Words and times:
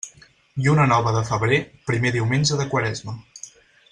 Lluna 0.67 0.85
nova 0.91 1.11
de 1.17 1.21
febrer, 1.27 1.59
primer 1.91 2.13
diumenge 2.17 2.59
de 2.63 2.69
quaresma. 2.75 3.17